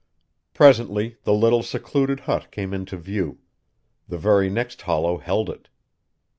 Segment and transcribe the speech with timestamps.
[0.55, 3.37] Presently the little, secluded hut came into view;
[4.07, 5.69] the very next hollow held it!